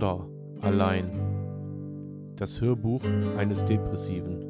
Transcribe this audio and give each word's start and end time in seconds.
Border 0.00 0.26
allein. 0.62 2.34
Das 2.36 2.60
Hörbuch 2.60 3.02
eines 3.36 3.66
Depressiven. 3.66 4.40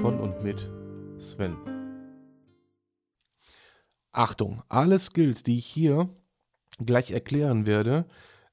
Von 0.00 0.18
und 0.18 0.42
mit 0.42 0.70
Sven. 1.18 1.56
Achtung, 4.10 4.62
alle 4.68 4.98
Skills, 4.98 5.44
die 5.44 5.58
ich 5.58 5.66
hier 5.66 6.08
gleich 6.84 7.12
erklären 7.12 7.66
werde, 7.66 8.06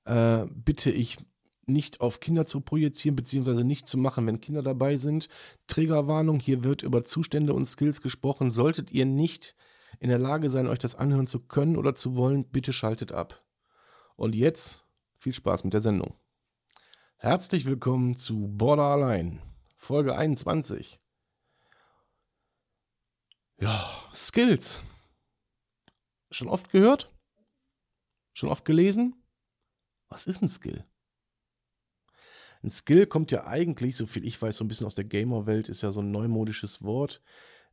äh, 0.05 0.45
bitte 0.53 0.91
ich 0.91 1.17
nicht 1.65 1.99
auf 1.99 2.19
Kinder 2.19 2.45
zu 2.45 2.61
projizieren, 2.61 3.15
beziehungsweise 3.15 3.63
nicht 3.63 3.87
zu 3.87 3.97
machen, 3.97 4.27
wenn 4.27 4.41
Kinder 4.41 4.61
dabei 4.61 4.97
sind. 4.97 5.29
Triggerwarnung, 5.65 6.39
hier 6.39 6.63
wird 6.63 6.83
über 6.83 7.03
Zustände 7.05 7.53
und 7.53 7.65
Skills 7.65 8.01
gesprochen. 8.01 8.51
Solltet 8.51 8.91
ihr 8.91 9.05
nicht 9.05 9.55
in 9.99 10.09
der 10.09 10.19
Lage 10.19 10.51
sein, 10.51 10.67
euch 10.67 10.79
das 10.79 10.93
anhören 10.93 11.27
zu 11.27 11.39
können 11.39 11.75
oder 11.75 11.95
zu 11.95 12.15
wollen, 12.15 12.45
bitte 12.45 12.71
schaltet 12.71 13.11
ab. 13.11 13.43
Und 14.15 14.35
jetzt 14.35 14.83
viel 15.21 15.33
Spaß 15.33 15.63
mit 15.63 15.73
der 15.73 15.81
Sendung. 15.81 16.15
Herzlich 17.17 17.65
willkommen 17.65 18.15
zu 18.15 18.47
Borderline, 18.47 19.39
Folge 19.77 20.17
21. 20.17 20.99
Ja, 23.59 23.87
Skills. 24.15 24.81
Schon 26.31 26.47
oft 26.47 26.71
gehört? 26.71 27.13
Schon 28.33 28.49
oft 28.49 28.65
gelesen? 28.65 29.23
Was 30.09 30.25
ist 30.25 30.41
ein 30.41 30.49
Skill? 30.49 30.85
Ein 32.63 32.71
Skill 32.71 33.05
kommt 33.05 33.29
ja 33.29 33.45
eigentlich, 33.45 33.95
so 33.95 34.07
viel 34.07 34.25
ich 34.25 34.41
weiß, 34.41 34.57
so 34.57 34.63
ein 34.63 34.67
bisschen 34.67 34.87
aus 34.87 34.95
der 34.95 35.05
Gamer-Welt, 35.05 35.69
ist 35.69 35.83
ja 35.83 35.91
so 35.91 36.01
ein 36.01 36.09
neumodisches 36.09 36.81
Wort. 36.81 37.21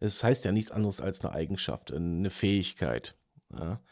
Es 0.01 0.23
heißt 0.23 0.45
ja 0.45 0.53
nichts 0.53 0.71
anderes 0.71 1.01
als 1.01 1.25
eine 1.25 1.33
Eigenschaft, 1.33 1.95
eine 1.95 2.29
Fähigkeit. 2.29 3.17
Ja? 3.51 3.83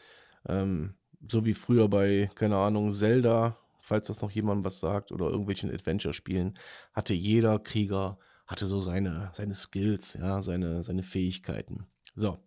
Ähm, 0.47 0.95
so 1.27 1.45
wie 1.45 1.53
früher 1.53 1.87
bei, 1.87 2.29
keine 2.35 2.57
Ahnung, 2.57 2.91
Zelda, 2.91 3.57
falls 3.81 4.07
das 4.07 4.21
noch 4.21 4.31
jemand 4.31 4.63
was 4.63 4.79
sagt, 4.79 5.11
oder 5.11 5.29
irgendwelchen 5.29 5.71
Adventure-Spielen, 5.71 6.57
hatte 6.93 7.13
jeder 7.13 7.59
Krieger, 7.59 8.19
hatte 8.45 8.67
so 8.67 8.79
seine, 8.79 9.29
seine 9.33 9.53
Skills, 9.53 10.13
ja, 10.13 10.41
seine, 10.41 10.83
seine 10.83 11.03
Fähigkeiten. 11.03 11.87
So. 12.15 12.37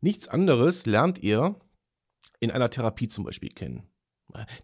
Nichts 0.00 0.28
anderes 0.28 0.86
lernt 0.86 1.18
ihr 1.18 1.60
in 2.40 2.50
einer 2.50 2.70
Therapie 2.70 3.08
zum 3.08 3.24
Beispiel 3.24 3.50
kennen. 3.50 3.86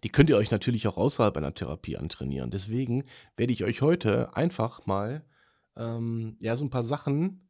Die 0.03 0.09
könnt 0.09 0.29
ihr 0.29 0.37
euch 0.37 0.49
natürlich 0.49 0.87
auch 0.87 0.97
außerhalb 0.97 1.35
einer 1.37 1.53
Therapie 1.53 1.97
antrainieren. 1.97 2.51
Deswegen 2.51 3.05
werde 3.35 3.53
ich 3.53 3.63
euch 3.63 3.81
heute 3.81 4.35
einfach 4.35 4.85
mal 4.85 5.25
ähm, 5.75 6.37
ja, 6.39 6.55
so 6.55 6.65
ein 6.65 6.69
paar 6.69 6.83
Sachen 6.83 7.49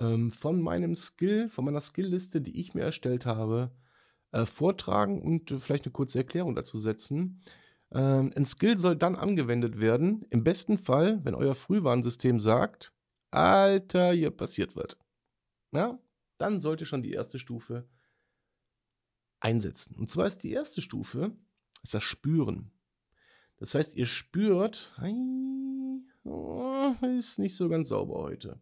ähm, 0.00 0.32
von 0.32 0.60
meinem 0.60 0.96
Skill, 0.96 1.48
von 1.48 1.64
meiner 1.64 1.80
Skillliste, 1.80 2.40
die 2.40 2.58
ich 2.58 2.74
mir 2.74 2.82
erstellt 2.82 3.26
habe, 3.26 3.70
äh, 4.32 4.46
vortragen 4.46 5.22
und 5.22 5.50
äh, 5.50 5.58
vielleicht 5.58 5.84
eine 5.84 5.92
kurze 5.92 6.18
Erklärung 6.18 6.54
dazu 6.54 6.78
setzen. 6.78 7.40
Ähm, 7.92 8.32
ein 8.34 8.44
Skill 8.44 8.78
soll 8.78 8.96
dann 8.96 9.16
angewendet 9.16 9.80
werden, 9.80 10.26
im 10.30 10.44
besten 10.44 10.78
Fall, 10.78 11.24
wenn 11.24 11.34
euer 11.34 11.54
Frühwarnsystem 11.54 12.40
sagt, 12.40 12.92
Alter, 13.30 14.12
hier 14.12 14.30
passiert 14.30 14.76
wird. 14.76 14.98
Ja, 15.72 15.98
dann 16.38 16.60
sollte 16.60 16.86
schon 16.86 17.02
die 17.02 17.12
erste 17.12 17.38
Stufe 17.38 17.88
einsetzen. 19.40 19.96
Und 19.96 20.10
zwar 20.10 20.26
ist 20.26 20.42
die 20.42 20.52
erste 20.52 20.82
Stufe 20.82 21.36
ist 21.82 21.94
das 21.94 22.02
Spüren. 22.02 22.70
Das 23.58 23.74
heißt, 23.74 23.94
ihr 23.96 24.06
spürt, 24.06 24.92
oh, 26.24 26.94
ist 27.18 27.38
nicht 27.38 27.56
so 27.56 27.68
ganz 27.68 27.88
sauber 27.88 28.14
heute. 28.22 28.60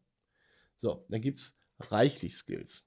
So, 0.76 1.06
dann 1.08 1.20
gibt 1.20 1.38
es 1.38 1.56
reichlich 1.78 2.36
Skills. 2.36 2.84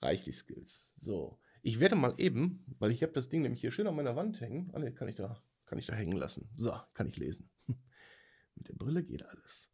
Reichlich 0.00 0.36
Skills. 0.36 0.88
So, 0.94 1.38
ich 1.62 1.78
werde 1.78 1.94
mal 1.94 2.14
eben, 2.18 2.64
weil 2.78 2.90
ich 2.90 3.02
habe 3.02 3.12
das 3.12 3.28
Ding 3.28 3.42
nämlich 3.42 3.60
hier 3.60 3.70
schön 3.70 3.86
an 3.86 3.96
meiner 3.96 4.16
Wand 4.16 4.40
hängen. 4.40 4.70
Ah, 4.72 4.80
ne, 4.80 4.92
kann 4.92 5.08
ich 5.08 5.14
da, 5.14 5.40
kann 5.66 5.78
ich 5.78 5.86
da 5.86 5.94
hängen 5.94 6.16
lassen. 6.16 6.48
So, 6.56 6.74
kann 6.94 7.08
ich 7.08 7.16
lesen. 7.16 7.48
Mit 8.56 8.68
der 8.68 8.74
Brille 8.74 9.02
geht 9.02 9.24
alles. 9.24 9.70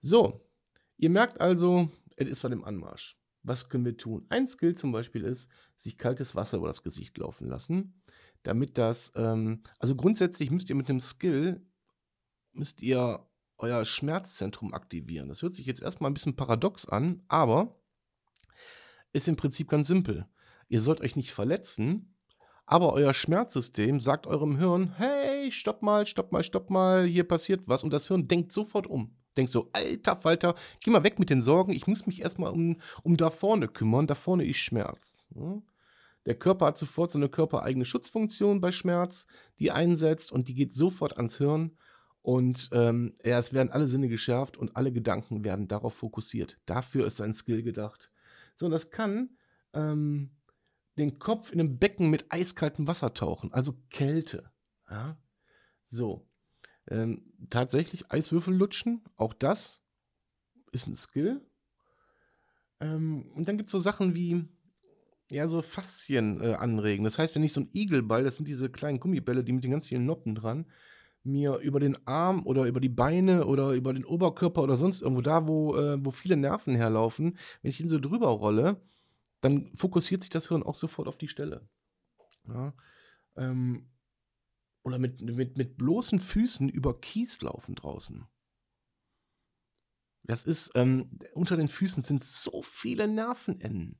So, 0.00 0.44
ihr 0.96 1.10
merkt 1.10 1.40
also, 1.40 1.90
es 2.16 2.28
ist 2.28 2.40
vor 2.40 2.50
dem 2.50 2.64
Anmarsch. 2.64 3.16
Was 3.44 3.68
können 3.68 3.84
wir 3.84 3.96
tun? 3.96 4.26
Ein 4.28 4.48
Skill 4.48 4.74
zum 4.74 4.90
Beispiel 4.90 5.24
ist, 5.24 5.48
sich 5.76 5.96
kaltes 5.96 6.34
Wasser 6.34 6.58
über 6.58 6.66
das 6.66 6.82
Gesicht 6.82 7.16
laufen 7.18 7.48
lassen, 7.48 8.02
damit 8.42 8.76
das, 8.76 9.12
ähm, 9.14 9.62
also 9.78 9.94
grundsätzlich 9.94 10.50
müsst 10.50 10.68
ihr 10.68 10.76
mit 10.76 10.88
dem 10.88 11.00
Skill, 11.00 11.64
müsst 12.52 12.82
ihr 12.82 13.24
euer 13.58 13.84
Schmerzzentrum 13.84 14.74
aktivieren. 14.74 15.28
Das 15.28 15.42
hört 15.42 15.54
sich 15.54 15.66
jetzt 15.66 15.82
erstmal 15.82 16.10
ein 16.10 16.14
bisschen 16.14 16.36
paradox 16.36 16.86
an, 16.88 17.22
aber 17.28 17.80
ist 19.12 19.28
im 19.28 19.36
Prinzip 19.36 19.68
ganz 19.68 19.86
simpel. 19.86 20.28
Ihr 20.68 20.80
sollt 20.80 21.00
euch 21.00 21.16
nicht 21.16 21.32
verletzen, 21.32 22.14
aber 22.66 22.92
euer 22.92 23.14
Schmerzsystem 23.14 23.98
sagt 23.98 24.26
eurem 24.26 24.58
Hirn, 24.58 24.92
hey, 24.96 25.50
stopp 25.50 25.82
mal, 25.82 26.06
stopp 26.06 26.32
mal, 26.32 26.44
stopp 26.44 26.68
mal, 26.68 27.06
hier 27.06 27.26
passiert 27.26 27.62
was. 27.66 27.82
Und 27.82 27.92
das 27.92 28.08
Hirn 28.08 28.28
denkt 28.28 28.52
sofort 28.52 28.86
um. 28.86 29.16
Denkt 29.38 29.52
so, 29.52 29.70
alter 29.72 30.16
Falter, 30.16 30.54
geh 30.80 30.90
mal 30.90 31.04
weg 31.04 31.18
mit 31.18 31.30
den 31.30 31.42
Sorgen, 31.42 31.72
ich 31.72 31.86
muss 31.86 32.06
mich 32.06 32.20
erstmal 32.20 32.52
um, 32.52 32.80
um 33.02 33.16
da 33.16 33.30
vorne 33.30 33.68
kümmern, 33.68 34.06
da 34.06 34.14
vorne 34.14 34.44
ist 34.44 34.58
Schmerz. 34.58 35.28
Der 36.26 36.34
Körper 36.34 36.66
hat 36.66 36.78
sofort 36.78 37.10
so 37.10 37.18
eine 37.18 37.30
körpereigene 37.30 37.86
Schutzfunktion 37.86 38.60
bei 38.60 38.72
Schmerz, 38.72 39.26
die 39.58 39.70
einsetzt 39.70 40.32
und 40.32 40.48
die 40.48 40.54
geht 40.54 40.74
sofort 40.74 41.16
ans 41.16 41.38
Hirn. 41.38 41.78
Und 42.20 42.68
ähm, 42.72 43.16
ja, 43.24 43.38
es 43.38 43.54
werden 43.54 43.70
alle 43.70 43.86
Sinne 43.86 44.08
geschärft 44.08 44.58
und 44.58 44.76
alle 44.76 44.92
Gedanken 44.92 45.44
werden 45.44 45.68
darauf 45.68 45.94
fokussiert. 45.94 46.58
Dafür 46.66 47.06
ist 47.06 47.22
ein 47.22 47.32
Skill 47.32 47.62
gedacht. 47.62 48.10
So, 48.56 48.66
und 48.66 48.72
das 48.72 48.90
kann 48.90 49.30
ähm, 49.72 50.32
den 50.98 51.18
Kopf 51.18 51.50
in 51.52 51.60
einem 51.60 51.78
Becken 51.78 52.10
mit 52.10 52.26
eiskaltem 52.30 52.86
Wasser 52.86 53.14
tauchen, 53.14 53.52
also 53.52 53.74
Kälte. 53.90 54.50
Ja? 54.90 55.18
So. 55.86 56.28
Ähm, 56.88 57.32
tatsächlich 57.50 58.10
Eiswürfel 58.10 58.54
lutschen, 58.54 59.02
auch 59.16 59.34
das 59.34 59.82
ist 60.72 60.86
ein 60.86 60.94
Skill. 60.94 61.42
Ähm, 62.80 63.30
und 63.34 63.48
dann 63.48 63.56
gibt 63.56 63.68
es 63.68 63.72
so 63.72 63.78
Sachen 63.78 64.14
wie, 64.14 64.44
ja, 65.30 65.46
so 65.48 65.60
Faszien 65.62 66.40
äh, 66.40 66.54
anregen. 66.54 67.04
Das 67.04 67.18
heißt, 67.18 67.34
wenn 67.34 67.42
ich 67.42 67.52
so 67.52 67.62
ein 67.62 67.70
Igelball, 67.72 68.24
das 68.24 68.36
sind 68.36 68.48
diese 68.48 68.70
kleinen 68.70 69.00
Gummibälle, 69.00 69.44
die 69.44 69.52
mit 69.52 69.64
den 69.64 69.70
ganz 69.70 69.86
vielen 69.86 70.06
Noppen 70.06 70.34
dran, 70.34 70.66
mir 71.24 71.56
über 71.58 71.80
den 71.80 72.06
Arm 72.06 72.46
oder 72.46 72.64
über 72.64 72.80
die 72.80 72.88
Beine 72.88 73.46
oder 73.46 73.72
über 73.72 73.92
den 73.92 74.04
Oberkörper 74.04 74.62
oder 74.62 74.76
sonst 74.76 75.02
irgendwo 75.02 75.20
da, 75.20 75.46
wo, 75.46 75.76
äh, 75.76 76.02
wo 76.02 76.10
viele 76.10 76.36
Nerven 76.36 76.74
herlaufen, 76.74 77.36
wenn 77.60 77.70
ich 77.70 77.80
ihn 77.80 77.88
so 77.88 77.98
drüber 77.98 78.28
rolle, 78.28 78.80
dann 79.40 79.72
fokussiert 79.74 80.22
sich 80.22 80.30
das 80.30 80.48
Hirn 80.48 80.62
auch 80.62 80.74
sofort 80.74 81.08
auf 81.08 81.16
die 81.18 81.28
Stelle. 81.28 81.68
Ja, 82.46 82.74
ähm, 83.36 83.90
oder 84.82 84.98
mit, 84.98 85.20
mit, 85.20 85.56
mit 85.56 85.76
bloßen 85.76 86.18
Füßen 86.18 86.68
über 86.68 87.00
Kies 87.00 87.40
laufen 87.42 87.74
draußen. 87.74 88.26
Das 90.24 90.44
ist, 90.44 90.72
ähm, 90.74 91.10
unter 91.34 91.56
den 91.56 91.68
Füßen 91.68 92.02
sind 92.02 92.24
so 92.24 92.62
viele 92.62 93.08
Nervenenden. 93.08 93.98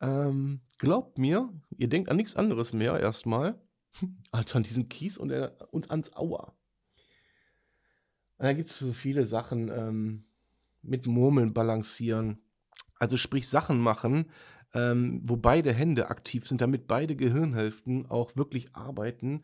Ähm, 0.00 0.62
glaubt 0.78 1.18
mir, 1.18 1.52
ihr 1.76 1.88
denkt 1.88 2.08
an 2.08 2.16
nichts 2.16 2.36
anderes 2.36 2.72
mehr 2.72 2.98
erstmal, 2.98 3.60
als 4.30 4.54
an 4.54 4.62
diesen 4.62 4.88
Kies 4.88 5.18
und, 5.18 5.30
äh, 5.30 5.50
und 5.70 5.90
ans. 5.90 6.08
Und 6.10 6.52
da 8.38 8.52
gibt 8.52 8.68
es 8.68 8.78
so 8.78 8.92
viele 8.92 9.26
Sachen 9.26 9.68
ähm, 9.68 10.24
mit 10.82 11.06
Murmeln 11.06 11.52
balancieren. 11.52 12.42
Also 12.98 13.16
sprich 13.16 13.48
Sachen 13.48 13.80
machen, 13.80 14.30
ähm, 14.74 15.22
wo 15.24 15.36
beide 15.36 15.72
Hände 15.72 16.10
aktiv 16.10 16.46
sind, 16.46 16.60
damit 16.60 16.86
beide 16.86 17.16
Gehirnhälften 17.16 18.06
auch 18.06 18.36
wirklich 18.36 18.74
arbeiten 18.74 19.42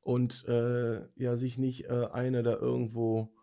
und 0.00 0.46
äh, 0.48 1.02
ja, 1.16 1.36
sich 1.36 1.58
nicht 1.58 1.84
äh, 1.86 2.08
eine 2.12 2.42
da 2.42 2.56
irgendwo 2.56 3.34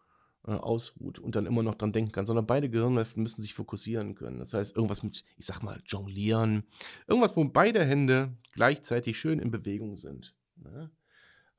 äh, 0.48 0.52
ausruht 0.52 1.20
und 1.20 1.36
dann 1.36 1.46
immer 1.46 1.64
noch 1.64 1.76
dran 1.76 1.92
denken 1.92 2.12
kann, 2.12 2.26
sondern 2.26 2.48
beide 2.48 2.70
Gehirnhälften 2.70 3.22
müssen 3.24 3.42
sich 3.42 3.54
fokussieren 3.54 4.16
können. 4.16 4.40
Das 4.40 4.54
heißt, 4.54 4.76
irgendwas 4.76 5.04
mit, 5.04 5.24
ich 5.38 5.46
sag 5.46 5.62
mal, 5.62 5.82
jonglieren, 5.86 6.64
irgendwas, 7.08 7.36
wo 7.36 7.44
beide 7.46 7.84
Hände 7.84 8.38
gleichzeitig 8.54 9.18
schön 9.18 9.40
in 9.40 9.52
Bewegung 9.52 9.98
sind. 9.98 10.36
Ne? 10.56 10.92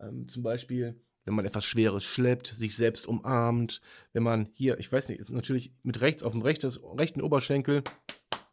Ähm, 0.00 0.28
zum 0.28 0.42
Beispiel, 0.42 1.00
wenn 1.24 1.34
man 1.34 1.44
etwas 1.44 1.64
Schweres 1.64 2.04
schleppt, 2.04 2.46
sich 2.46 2.76
selbst 2.76 3.06
umarmt, 3.06 3.80
wenn 4.12 4.22
man 4.22 4.48
hier, 4.52 4.78
ich 4.78 4.90
weiß 4.90 5.08
nicht, 5.08 5.18
jetzt 5.18 5.32
natürlich 5.32 5.72
mit 5.82 6.00
rechts 6.00 6.22
auf 6.22 6.32
dem 6.32 6.42
rechtes, 6.42 6.80
rechten 6.82 7.20
Oberschenkel, 7.20 7.82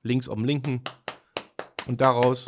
links 0.01 0.27
auf 0.27 0.35
dem 0.35 0.45
linken, 0.45 0.81
und 1.87 2.01
daraus 2.01 2.45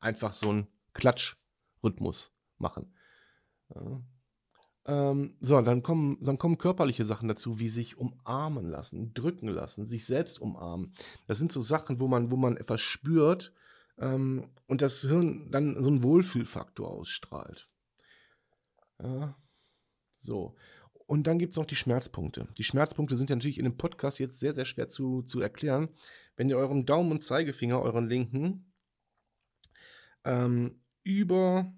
einfach 0.00 0.32
so 0.32 0.48
einen 0.48 0.68
Klatschrhythmus 0.94 2.32
machen. 2.58 2.94
Ja. 3.74 4.02
Ähm, 4.86 5.36
so, 5.40 5.60
dann 5.60 5.82
kommen, 5.82 6.16
dann 6.22 6.38
kommen 6.38 6.56
körperliche 6.56 7.04
Sachen 7.04 7.28
dazu, 7.28 7.58
wie 7.58 7.68
sich 7.68 7.98
umarmen 7.98 8.66
lassen, 8.68 9.12
drücken 9.12 9.48
lassen, 9.48 9.84
sich 9.84 10.06
selbst 10.06 10.40
umarmen. 10.40 10.94
Das 11.26 11.38
sind 11.38 11.52
so 11.52 11.60
Sachen, 11.60 12.00
wo 12.00 12.08
man, 12.08 12.30
wo 12.30 12.36
man 12.36 12.56
etwas 12.56 12.80
spürt 12.80 13.52
ähm, 13.98 14.48
und 14.66 14.80
das 14.80 15.02
Hirn 15.02 15.50
dann 15.50 15.82
so 15.82 15.90
einen 15.90 16.02
Wohlfühlfaktor 16.02 16.88
ausstrahlt. 16.88 17.68
Ja. 19.02 19.36
So. 20.16 20.56
Und 21.06 21.26
dann 21.26 21.38
gibt 21.38 21.52
es 21.52 21.56
noch 21.58 21.66
die 21.66 21.76
Schmerzpunkte. 21.76 22.48
Die 22.58 22.64
Schmerzpunkte 22.64 23.16
sind 23.16 23.30
ja 23.30 23.36
natürlich 23.36 23.58
in 23.58 23.64
dem 23.64 23.76
Podcast 23.76 24.18
jetzt 24.18 24.40
sehr, 24.40 24.52
sehr 24.52 24.64
schwer 24.64 24.88
zu, 24.88 25.22
zu 25.22 25.40
erklären. 25.40 25.90
Wenn 26.38 26.48
ihr 26.48 26.56
euren 26.56 26.86
Daumen 26.86 27.10
und 27.10 27.24
Zeigefinger, 27.24 27.82
euren 27.82 28.08
linken, 28.08 28.72
ähm, 30.24 30.80
über 31.02 31.74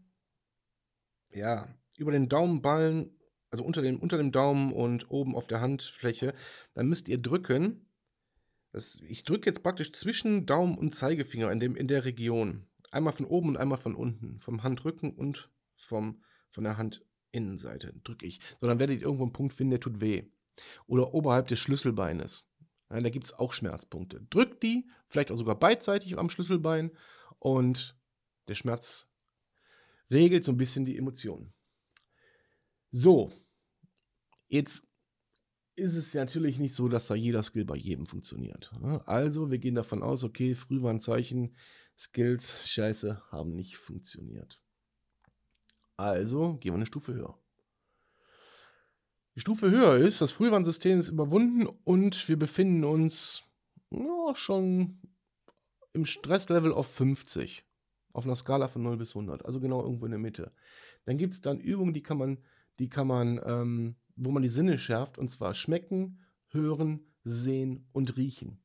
ja, 1.31 1.75
über 1.97 2.13
den 2.13 2.29
Daumenballen, 2.29 3.17
also 3.51 3.65
unter 3.65 3.81
dem, 3.83 3.99
unter 3.99 4.19
dem 4.19 4.33
Daumen 4.33 4.73
und 4.73 5.11
oben 5.11 5.35
auf 5.35 5.47
der 5.47 5.61
Handfläche, 5.63 6.35
dann 6.75 6.89
müsst 6.89 7.09
ihr 7.09 7.19
drücken. 7.19 7.87
Das, 8.73 9.01
ich 9.01 9.25
drücke 9.25 9.49
jetzt 9.49 9.63
praktisch 9.63 9.93
zwischen 9.93 10.45
Daumen 10.45 10.77
und 10.77 10.95
Zeigefinger 10.95 11.51
in, 11.51 11.59
dem, 11.59 11.75
in 11.75 11.89
der 11.89 12.05
Region. 12.05 12.67
Einmal 12.91 13.15
von 13.15 13.27
oben 13.27 13.49
und 13.49 13.57
einmal 13.57 13.79
von 13.79 13.95
unten. 13.95 14.41
Vom 14.41 14.63
Handrücken 14.63 15.13
und 15.13 15.51
vom, 15.75 16.23
von 16.51 16.65
der 16.65 16.77
Handinnenseite 16.77 17.95
drücke 18.05 18.27
ich. 18.27 18.41
So, 18.61 18.67
dann 18.67 18.79
werdet 18.79 19.01
ihr 19.01 19.07
irgendwo 19.07 19.25
einen 19.25 19.33
Punkt 19.33 19.55
finden, 19.55 19.71
der 19.71 19.81
tut 19.81 20.01
weh. 20.01 20.25
Oder 20.87 21.15
oberhalb 21.15 21.49
des 21.49 21.59
Schlüsselbeines. 21.59 22.50
Ja, 22.91 23.01
da 23.01 23.09
gibt 23.09 23.27
es 23.27 23.33
auch 23.33 23.53
Schmerzpunkte. 23.53 24.27
Drückt 24.31 24.63
die, 24.63 24.89
vielleicht 25.07 25.31
auch 25.31 25.37
sogar 25.37 25.59
beidseitig 25.59 26.19
am 26.19 26.31
Schlüsselbein 26.31 26.91
und 27.39 27.97
der 28.49 28.55
Schmerz 28.55 29.07
regelt 30.11 30.45
so 30.45 30.53
ein 30.53 30.59
bisschen 30.59 30.85
die 30.85 30.97
Emotionen. 30.97 31.53
So, 32.91 33.33
jetzt 34.49 34.87
ist 35.77 35.95
es 35.95 36.13
natürlich 36.15 36.59
nicht 36.59 36.75
so, 36.75 36.89
dass 36.89 37.07
da 37.07 37.15
jeder 37.15 37.43
Skill 37.43 37.65
bei 37.65 37.77
jedem 37.77 38.07
funktioniert. 38.07 38.73
Ne? 38.81 39.07
Also, 39.07 39.51
wir 39.51 39.59
gehen 39.59 39.77
davon 39.77 40.03
aus, 40.03 40.25
okay, 40.25 40.55
Frühwarnzeichen, 40.55 41.57
Skills, 41.97 42.69
scheiße, 42.69 43.23
haben 43.31 43.55
nicht 43.55 43.77
funktioniert. 43.77 44.61
Also 45.97 46.55
gehen 46.55 46.73
wir 46.73 46.77
eine 46.77 46.87
Stufe 46.87 47.13
höher. 47.13 47.39
Die 49.41 49.43
Stufe 49.43 49.71
höher 49.71 49.97
ist, 49.97 50.21
das 50.21 50.33
Frühwarnsystem 50.33 50.99
ist 50.99 51.09
überwunden 51.09 51.67
und 51.85 52.29
wir 52.29 52.39
befinden 52.39 52.85
uns 52.85 53.43
ja, 53.91 54.35
schon 54.35 54.99
im 55.95 56.05
Stresslevel 56.05 56.75
auf 56.75 56.87
50. 56.89 57.65
Auf 58.13 58.27
einer 58.27 58.37
Skala 58.37 58.69
von 58.69 58.83
0 58.83 58.99
bis 58.99 59.17
100. 59.17 59.47
Also 59.47 59.59
genau 59.59 59.83
irgendwo 59.83 60.05
in 60.05 60.11
der 60.11 60.21
Mitte. 60.21 60.53
Dann 61.07 61.17
gibt 61.17 61.33
es 61.33 61.41
dann 61.41 61.59
Übungen, 61.59 61.95
die 61.95 62.03
kann 62.03 62.19
man, 62.19 62.37
die 62.79 62.91
kann 62.91 63.07
man, 63.07 63.41
ähm, 63.43 63.97
wo 64.15 64.31
man 64.31 64.43
die 64.43 64.51
Sinne 64.51 64.79
schärft, 64.79 65.17
und 65.17 65.29
zwar 65.31 65.55
schmecken, 65.55 66.19
hören, 66.49 67.01
sehen 67.25 67.89
und 67.93 68.19
riechen. 68.19 68.63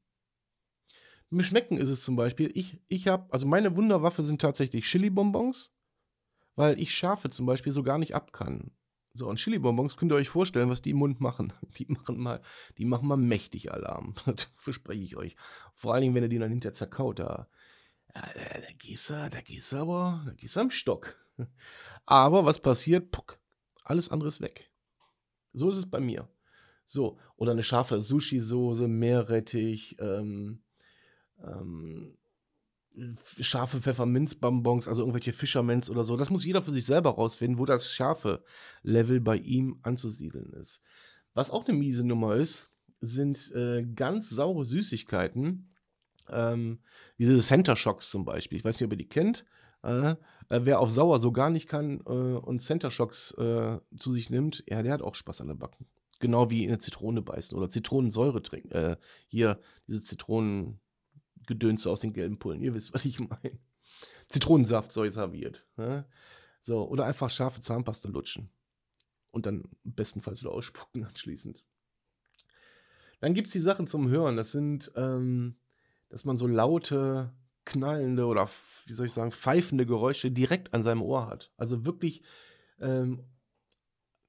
Mit 1.30 1.46
Schmecken 1.46 1.78
ist 1.78 1.88
es 1.88 2.04
zum 2.04 2.18
Beispiel, 2.18 2.52
ich, 2.54 2.82
ich 2.90 3.08
habe, 3.08 3.32
also 3.32 3.48
meine 3.48 3.78
Wunderwaffe 3.78 4.26
sind 4.26 4.42
tatsächlich 4.42 4.84
Chili-Bonbons, 4.84 5.72
weil 6.58 6.82
ich 6.82 6.94
Schafe 6.94 7.30
zum 7.30 7.46
Beispiel 7.46 7.72
so 7.72 7.82
gar 7.82 7.98
nicht 7.98 8.14
ab 8.14 8.34
kann. 8.34 8.72
So, 9.18 9.30
und 9.30 9.38
Chili-Bonbons 9.38 9.96
könnt 9.96 10.12
ihr 10.12 10.18
euch 10.18 10.28
vorstellen, 10.28 10.70
was 10.70 10.82
die 10.82 10.90
im 10.90 10.98
Mund 10.98 11.22
machen. 11.22 11.54
Die 11.78 11.86
machen 11.88 12.20
mal, 12.20 12.42
die 12.78 12.86
machen 12.86 13.08
mal 13.08 13.18
mächtig 13.18 13.72
Alarm. 13.72 14.14
Das 14.26 14.50
verspreche 14.58 15.04
ich 15.04 15.16
euch. 15.16 15.36
Vor 15.74 15.94
allen 15.94 16.02
Dingen, 16.02 16.16
wenn 16.16 16.24
ihr 16.24 16.30
die 16.30 16.38
dann 16.38 16.50
hinter 16.52 16.74
zerkaut, 16.74 17.20
da, 17.20 17.48
da, 18.14 18.22
da, 18.34 18.74
gehst 18.78 19.10
du, 19.10 19.30
da 19.30 19.42
gehst 19.42 19.72
du 19.72 19.78
aber, 19.78 20.22
da 20.26 20.34
gehst 20.34 20.58
du 20.58 20.60
am 20.60 20.70
Stock. 20.72 21.16
Aber 22.06 22.46
was 22.46 22.60
passiert? 22.60 23.12
Puck. 23.12 23.40
Alles 23.84 24.10
andere 24.10 24.30
ist 24.30 24.42
weg. 24.42 24.70
So 25.54 25.70
ist 25.70 25.78
es 25.78 25.90
bei 25.90 26.00
mir. 26.00 26.30
So, 26.86 27.18
oder 27.36 27.52
eine 27.52 27.64
scharfe 27.64 28.02
Sushi-Soße, 28.02 28.88
Meerrettich, 28.88 29.98
ähm, 30.00 30.62
ähm, 31.44 32.18
scharfe 33.40 33.80
Pfefferminzbonbons, 33.82 34.88
also 34.88 35.02
irgendwelche 35.02 35.34
Fischermans 35.34 35.90
oder 35.90 36.04
so. 36.04 36.18
Das 36.18 36.30
muss 36.30 36.46
jeder 36.46 36.62
für 36.62 36.72
sich 36.72 36.86
selber 36.86 37.12
rausfinden, 37.12 37.60
wo 37.60 37.66
das 37.66 37.92
scharfe 37.92 38.44
Level 38.84 39.20
bei 39.20 39.38
ihm 39.38 39.80
anzusiedeln 39.84 40.54
ist. 40.54 40.82
Was 41.34 41.52
auch 41.52 41.68
eine 41.68 41.78
miese 41.78 42.04
Nummer 42.04 42.36
ist, 42.36 42.70
sind 43.02 43.52
äh, 43.54 43.84
ganz 43.84 44.30
saure 44.30 44.66
Süßigkeiten. 44.66 45.70
Ähm, 46.30 46.80
diese 47.18 47.40
Center 47.40 47.76
Shocks 47.76 48.10
zum 48.10 48.26
Beispiel. 48.26 48.58
Ich 48.58 48.66
weiß 48.66 48.80
nicht, 48.80 48.86
ob 48.86 48.94
ihr 48.94 48.98
die 48.98 49.10
kennt. 49.10 49.46
Äh, 49.84 50.16
äh, 50.50 50.62
wer 50.64 50.80
auf 50.80 50.90
sauer 50.90 51.20
so 51.20 51.32
gar 51.32 51.50
nicht 51.50 51.68
kann 51.68 52.02
äh, 52.06 52.10
und 52.10 52.60
Center 52.60 52.92
Shocks 52.92 53.32
äh, 53.38 53.78
zu 53.96 54.12
sich 54.14 54.30
nimmt, 54.30 54.64
ja, 54.68 54.82
der 54.82 54.94
hat 54.94 55.02
auch 55.02 55.16
Spaß 55.16 55.42
an 55.42 55.48
der 55.48 55.56
Backen. 55.56 55.86
Genau 56.20 56.50
wie 56.50 56.64
in 56.64 56.70
eine 56.70 56.80
Zitrone 56.80 57.22
beißen 57.22 57.58
oder 57.58 57.70
Zitronensäure 57.70 58.42
trinken. 58.42 58.72
Äh, 58.72 58.98
hier, 59.28 59.60
diese 59.88 60.02
Zitronen. 60.02 60.80
Gedönse 61.48 61.90
aus 61.90 62.02
den 62.02 62.14
gelben 62.14 62.40
Pullen. 62.40 62.62
Ihr 62.62 62.74
wisst, 62.74 62.94
was 62.94 63.06
ich 63.06 63.20
meine. 63.20 63.60
Zitronensaft 64.30 64.92
soll 64.92 65.12
serviert. 65.12 65.66
Ne? 65.78 66.06
So, 66.62 66.88
oder 66.88 67.06
einfach 67.06 67.30
scharfe 67.30 67.62
Zahnpasta 67.62 68.10
lutschen. 68.10 68.50
Und 69.32 69.46
dann 69.46 69.64
bestenfalls 69.84 70.42
wieder 70.42 70.52
ausspucken 70.52 71.04
anschließend. 71.06 71.64
Dann 73.20 73.34
gibt 73.34 73.48
es 73.48 73.54
die 73.54 73.60
Sachen 73.60 73.88
zum 73.88 74.10
Hören. 74.10 74.38
Das 74.38 74.52
sind, 74.52 74.92
ähm, 74.96 75.58
dass 76.10 76.26
man 76.26 76.38
so 76.38 76.48
laute, 76.48 77.34
knallende 77.66 78.26
oder, 78.26 78.50
wie 78.86 78.94
soll 78.94 79.08
ich 79.08 79.14
sagen, 79.14 79.32
pfeifende 79.32 79.86
Geräusche 79.86 80.32
direkt 80.32 80.74
an 80.74 80.84
seinem 80.84 81.02
Ohr 81.02 81.28
hat. 81.28 81.52
Also 81.58 81.86
wirklich, 81.86 82.24
ähm, 82.80 83.24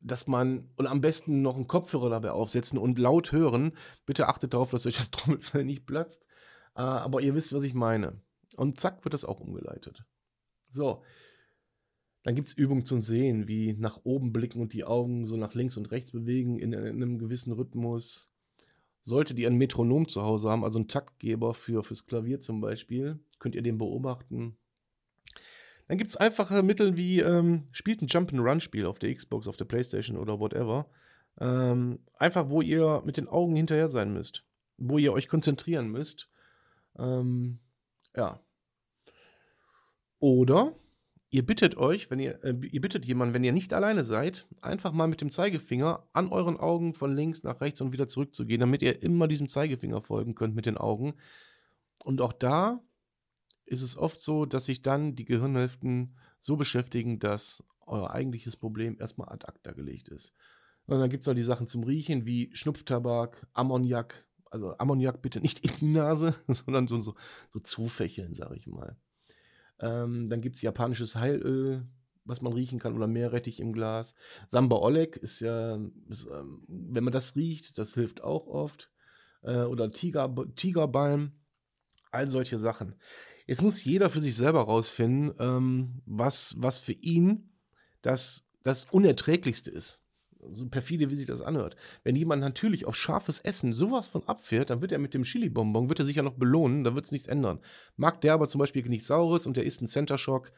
dass 0.01 0.27
man, 0.27 0.71
und 0.77 0.87
am 0.87 1.01
besten 1.01 1.43
noch 1.43 1.57
einen 1.57 1.69
Kopfhörer 1.69 2.11
dabei 2.11 2.31
aufsetzen 2.31 2.79
und 2.79 2.99
laut 2.99 3.33
hören. 3.33 3.77
Bitte 4.05 4.29
achtet 4.29 4.55
darauf, 4.55 4.71
dass 4.71 4.87
euch 4.87 4.97
das 4.97 5.11
Trommelfell 5.11 5.65
nicht 5.65 5.87
platzt. 5.87 6.27
Äh, 6.77 6.83
aber 6.83 7.21
ihr 7.21 7.35
wisst, 7.35 7.53
was 7.53 7.65
ich 7.65 7.75
meine. 7.75 8.21
Und 8.57 8.79
zack, 8.79 9.05
wird 9.05 9.15
das 9.15 9.25
auch 9.25 9.41
umgeleitet. 9.41 10.05
So. 10.71 11.03
Dann 12.23 12.35
gibt 12.35 12.49
es 12.49 12.55
Übungen 12.55 12.85
zum 12.85 13.03
Sehen, 13.03 13.47
wie 13.47 13.75
nach 13.75 14.01
oben 14.03 14.33
blicken 14.33 14.61
und 14.61 14.73
die 14.73 14.85
Augen 14.85 15.27
so 15.27 15.37
nach 15.37 15.55
links 15.55 15.77
und 15.77 15.91
rechts 15.93 16.11
bewegen 16.11 16.59
in, 16.59 16.73
in 16.73 17.03
einem 17.03 17.19
gewissen 17.19 17.53
Rhythmus. 17.53 18.29
Solltet 19.03 19.39
ihr 19.39 19.47
ein 19.47 19.57
Metronom 19.57 20.09
zu 20.09 20.23
Hause 20.23 20.51
haben, 20.51 20.65
also 20.65 20.81
einen 20.81 20.89
Taktgeber 20.89 21.55
für, 21.55 21.85
fürs 21.85 22.07
Klavier 22.07 22.41
zum 22.41 22.61
Beispiel, 22.61 23.21
könnt 23.39 23.55
ihr 23.55 23.63
den 23.63 23.79
beobachten. 23.79 24.57
Dann 25.87 25.99
gibt 25.99 26.11
es 26.11 26.17
einfache 26.17 26.65
Mittel 26.65 26.97
wie, 26.97 27.21
ähm, 27.21 27.69
spielt 27.71 28.03
ein 28.03 28.09
Jump-and-Run-Spiel 28.09 28.87
auf 28.87 28.99
der 28.99 29.15
Xbox, 29.15 29.47
auf 29.47 29.57
der 29.57 29.67
Playstation 29.67 30.17
oder 30.17 30.41
whatever. 30.41 30.87
Ähm, 31.39 32.01
einfach, 32.19 32.49
wo 32.51 32.61
ihr 32.61 33.03
mit 33.07 33.19
den 33.19 33.29
Augen 33.29 33.55
hinterher 33.55 33.89
sein 33.89 34.13
müsst. 34.13 34.45
Wo 34.79 34.99
ihr 34.99 35.13
euch 35.13 35.29
konzentrieren 35.29 35.89
müsst. 35.93 36.29
Ähm, 36.99 37.59
ja. 38.15 38.41
Oder 40.19 40.75
ihr 41.31 41.45
bittet 41.45 41.77
euch, 41.77 42.11
wenn 42.11 42.19
ihr, 42.19 42.43
äh, 42.45 42.55
ihr 42.67 42.81
bittet 42.81 43.05
jemanden, 43.05 43.35
wenn 43.35 43.45
ihr 43.45 43.53
nicht 43.53 43.75
alleine 43.75 44.05
seid, 44.05 44.47
einfach 44.63 44.93
mal 44.93 45.07
mit 45.07 45.21
dem 45.21 45.31
Zeigefinger 45.31 46.09
an 46.13 46.29
euren 46.29 46.57
Augen 46.57 46.95
von 46.95 47.15
links 47.15 47.43
nach 47.43 47.61
rechts 47.61 47.81
und 47.81 47.93
wieder 47.93 48.09
zurückzugehen, 48.09 48.61
damit 48.61 48.83
ihr 48.83 49.03
immer 49.03 49.29
diesem 49.29 49.49
Zeigefinger 49.49 50.01
folgen 50.03 50.35
könnt 50.35 50.55
mit 50.55 50.67
den 50.67 50.79
Augen. 50.79 51.15
Und 52.05 52.21
auch 52.21 52.33
da 52.33 52.81
ist 53.65 53.83
es 53.83 53.97
oft 53.97 54.21
so, 54.21 54.47
dass 54.47 54.67
sich 54.67 54.83
dann 54.83 55.17
die 55.17 55.25
Gehirnhälften 55.25 56.17
so 56.39 56.57
beschäftigen, 56.57 57.19
dass 57.19 57.65
euer 57.87 58.11
eigentliches 58.11 58.57
Problem 58.57 58.97
erstmal 58.99 59.29
ad 59.29 59.47
acta 59.47 59.73
gelegt 59.73 60.09
ist. 60.09 60.33
Und 60.87 61.01
dann 61.01 61.11
gibt 61.11 61.23
es 61.23 61.27
noch 61.27 61.35
die 61.35 61.43
Sachen 61.43 61.67
zum 61.67 61.83
Riechen 61.83 62.27
wie 62.27 62.51
Schnupftabak, 62.55 63.47
Ammoniak, 63.53 64.26
also 64.57 64.77
Ammoniak 64.79 65.21
bitte 65.23 65.41
nicht 65.41 65.65
in 65.65 65.77
die 65.77 65.93
Nase, 65.93 66.35
sondern 66.49 66.89
so, 66.89 67.01
so, 67.01 67.15
so 67.51 67.61
zufächeln, 67.61 68.35
sage 68.35 68.57
ich 68.57 68.67
mal. 68.67 68.97
Ähm, 69.79 70.29
dann 70.31 70.41
gibt 70.41 70.57
es 70.57 70.63
japanisches 70.63 71.15
Heilöl, 71.17 71.87
was 72.25 72.41
man 72.41 72.55
riechen 72.55 72.79
kann, 72.79 72.97
oder 72.97 73.07
Meerrettich 73.07 73.61
im 73.61 73.73
Glas. 73.73 74.15
Samba 74.49 74.77
Oleg 74.77 75.17
ist 75.17 75.41
ja, 75.41 75.79
ist, 76.09 76.27
ähm, 76.27 76.65
wenn 76.67 77.05
man 77.05 77.13
das 77.13 77.37
riecht, 77.37 77.79
das 77.79 77.95
hilft 77.95 78.23
auch 78.23 78.47
oft. 78.47 78.91
Äh, 79.43 79.63
oder 79.63 79.91
Tiger, 79.93 80.35
Tigerbalm, 80.57 81.33
all 82.11 82.29
solche 82.29 82.59
Sachen. 82.59 82.97
Jetzt 83.47 83.63
muss 83.63 83.85
jeder 83.85 84.11
für 84.11 84.21
sich 84.21 84.35
selber 84.35 84.63
rausfinden, 84.63 85.35
ähm, 85.39 86.03
was, 86.07 86.55
was 86.59 86.79
für 86.79 86.95
ihn 86.95 87.51
das, 88.01 88.45
das 88.63 88.87
Unerträglichste 88.87 89.71
ist 89.71 90.06
so 90.51 90.69
perfide, 90.69 91.11
wie 91.11 91.15
sich 91.15 91.27
das 91.27 91.41
anhört. 91.41 91.77
Wenn 92.03 92.17
jemand 92.17 92.41
natürlich 92.41 92.85
auf 92.85 92.97
scharfes 92.97 93.41
Essen 93.41 93.73
sowas 93.73 94.09
von 94.09 94.25
abfährt, 94.25 94.71
dann 94.71 94.81
wird 94.81 94.93
er 94.93 94.99
mit 94.99 95.15
dem 95.15 95.23
Chili-Bonbon, 95.23 95.89
wird 95.89 95.99
er 95.99 96.05
sich 96.05 96.17
ja 96.17 96.23
noch 96.23 96.35
belohnen, 96.35 96.85
da 96.85 96.95
wird 96.95 97.05
es 97.05 97.13
nichts 97.13 97.29
ändern. 97.29 97.61
Mag 97.97 98.21
der 98.21 98.35
aber 98.35 98.49
zum 98.49 98.59
Beispiel 98.59 98.87
nichts 98.89 99.07
Saures 99.07 99.47
und 99.47 99.57
der 99.57 99.65
isst 99.65 99.81
einen 99.81 99.89
Center 99.89 100.19
Shock, 100.19 100.53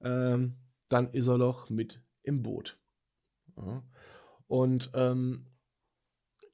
ähm, 0.00 0.56
dann 0.88 1.12
ist 1.12 1.26
er 1.26 1.38
doch 1.38 1.70
mit 1.70 2.00
im 2.22 2.42
Boot. 2.42 2.78
Ja. 3.56 3.82
Und 4.46 4.90
ähm, 4.94 5.46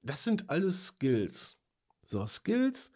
das 0.03 0.25
sind 0.25 0.51
alles 0.51 0.87
Skills. 0.87 1.61
So, 2.07 2.25
Skills, 2.27 2.91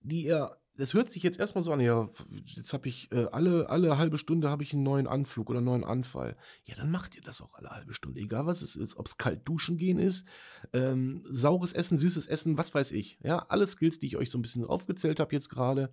die 0.00 0.26
er 0.26 0.57
das 0.78 0.94
hört 0.94 1.10
sich 1.10 1.24
jetzt 1.24 1.40
erstmal 1.40 1.64
so 1.64 1.72
an, 1.72 1.80
ja, 1.80 2.08
jetzt 2.54 2.72
habe 2.72 2.88
ich 2.88 3.10
äh, 3.10 3.26
alle, 3.32 3.68
alle 3.68 3.98
halbe 3.98 4.16
Stunde 4.16 4.48
habe 4.48 4.62
ich 4.62 4.72
einen 4.72 4.84
neuen 4.84 5.08
Anflug 5.08 5.50
oder 5.50 5.58
einen 5.58 5.66
neuen 5.66 5.82
Anfall. 5.84 6.36
Ja, 6.64 6.76
dann 6.76 6.92
macht 6.92 7.16
ihr 7.16 7.22
das 7.22 7.42
auch 7.42 7.54
alle 7.54 7.70
halbe 7.70 7.94
Stunde, 7.94 8.20
egal 8.20 8.46
was 8.46 8.62
es 8.62 8.76
ist, 8.76 8.96
ob 8.96 9.06
es 9.06 9.16
kalt 9.16 9.46
duschen 9.46 9.76
gehen 9.76 9.98
ist, 9.98 10.24
ähm, 10.72 11.24
saures 11.28 11.72
Essen, 11.72 11.98
süßes 11.98 12.28
Essen, 12.28 12.56
was 12.58 12.72
weiß 12.72 12.92
ich. 12.92 13.18
Ja, 13.24 13.40
alle 13.48 13.66
Skills, 13.66 13.98
die 13.98 14.06
ich 14.06 14.16
euch 14.16 14.30
so 14.30 14.38
ein 14.38 14.42
bisschen 14.42 14.64
aufgezählt 14.64 15.18
habe 15.18 15.34
jetzt 15.34 15.50
gerade, 15.50 15.92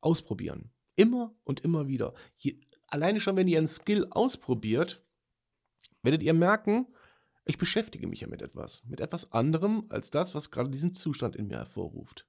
ausprobieren. 0.00 0.70
Immer 0.94 1.34
und 1.42 1.60
immer 1.60 1.88
wieder. 1.88 2.14
Je, 2.36 2.60
alleine 2.86 3.20
schon, 3.20 3.34
wenn 3.34 3.48
ihr 3.48 3.58
einen 3.58 3.66
Skill 3.66 4.06
ausprobiert, 4.08 5.02
werdet 6.02 6.22
ihr 6.22 6.34
merken, 6.34 6.86
ich 7.44 7.58
beschäftige 7.58 8.06
mich 8.06 8.20
ja 8.20 8.28
mit 8.28 8.40
etwas, 8.40 8.84
mit 8.84 9.00
etwas 9.00 9.32
anderem 9.32 9.86
als 9.88 10.12
das, 10.12 10.32
was 10.32 10.52
gerade 10.52 10.70
diesen 10.70 10.94
Zustand 10.94 11.34
in 11.34 11.48
mir 11.48 11.56
hervorruft. 11.56 12.28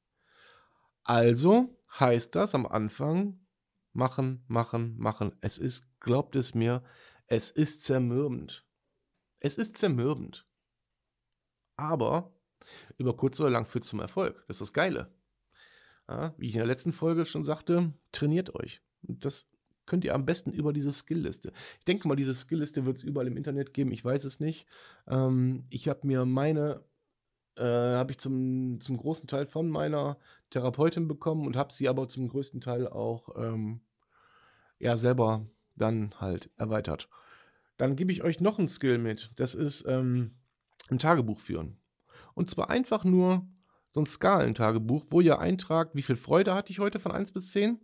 Also 1.03 1.77
heißt 1.99 2.35
das 2.35 2.55
am 2.55 2.65
Anfang 2.65 3.39
machen, 3.93 4.43
machen, 4.47 4.97
machen. 4.97 5.33
Es 5.41 5.57
ist, 5.57 5.87
glaubt 5.99 6.35
es 6.35 6.53
mir, 6.53 6.83
Es 7.27 7.49
ist 7.51 7.81
zermürbend. 7.81 8.65
Es 9.39 9.57
ist 9.57 9.77
zermürbend. 9.77 10.45
Aber 11.77 12.33
über 12.97 13.15
kurz 13.15 13.39
oder 13.39 13.49
lang 13.49 13.65
führt 13.65 13.83
es 13.83 13.89
zum 13.89 13.99
Erfolg. 13.99 14.43
Das 14.47 14.57
ist 14.57 14.61
das 14.61 14.73
Geile. 14.73 15.11
Ja, 16.07 16.33
wie 16.37 16.49
ich 16.49 16.55
in 16.55 16.59
der 16.59 16.67
letzten 16.67 16.91
Folge 16.91 17.25
schon 17.25 17.45
sagte, 17.45 17.93
trainiert 18.11 18.55
euch. 18.55 18.81
Und 19.07 19.23
das 19.25 19.49
könnt 19.85 20.05
ihr 20.05 20.15
am 20.15 20.25
besten 20.25 20.51
über 20.51 20.73
diese 20.73 20.91
Skillliste. 20.93 21.53
Ich 21.79 21.85
denke 21.85 22.07
mal, 22.07 22.15
diese 22.15 22.33
Skillliste 22.33 22.85
wird 22.85 22.97
es 22.97 23.03
überall 23.03 23.27
im 23.27 23.37
Internet 23.37 23.73
geben. 23.73 23.91
Ich 23.91 24.03
weiß 24.03 24.25
es 24.25 24.39
nicht. 24.39 24.65
Ähm, 25.07 25.65
ich 25.69 25.87
habe 25.87 26.05
mir 26.07 26.25
meine, 26.25 26.83
äh, 27.57 27.63
habe 27.63 28.11
ich 28.11 28.17
zum, 28.17 28.79
zum 28.81 28.97
großen 28.97 29.27
Teil 29.27 29.45
von 29.45 29.69
meiner 29.69 30.17
Therapeutin 30.49 31.07
bekommen 31.07 31.45
und 31.45 31.55
habe 31.55 31.73
sie 31.73 31.87
aber 31.87 32.07
zum 32.07 32.27
größten 32.27 32.61
Teil 32.61 32.87
auch 32.87 33.29
ähm, 33.37 33.81
ja 34.79 34.97
selber 34.97 35.45
dann 35.75 36.13
halt 36.19 36.49
erweitert. 36.57 37.09
Dann 37.77 37.95
gebe 37.95 38.11
ich 38.11 38.23
euch 38.23 38.39
noch 38.39 38.59
ein 38.59 38.67
Skill 38.67 38.97
mit. 38.97 39.31
Das 39.35 39.55
ist 39.55 39.85
ähm, 39.87 40.35
ein 40.89 40.99
Tagebuch 40.99 41.39
führen. 41.39 41.77
Und 42.35 42.49
zwar 42.49 42.69
einfach 42.69 43.03
nur 43.03 43.47
so 43.91 44.01
ein 44.01 44.05
Skalentagebuch, 44.05 45.05
wo 45.09 45.21
ihr 45.21 45.39
eintragt, 45.39 45.91
wie 45.93 46.01
viel 46.01 46.15
Freude 46.15 46.53
hatte 46.55 46.71
ich 46.71 46.79
heute 46.79 46.99
von 46.99 47.11
1 47.11 47.31
bis 47.31 47.51
10, 47.51 47.79